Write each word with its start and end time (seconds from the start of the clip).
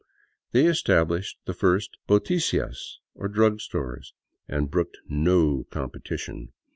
They 0.51 0.65
established 0.65 1.37
the 1.45 1.53
first 1.53 1.97
hoticas, 2.09 2.97
or 3.13 3.27
drug 3.27 3.61
stores, 3.61 4.15
and 4.47 4.71
brooked 4.71 4.97
no 5.07 5.65
competition. 5.69 6.53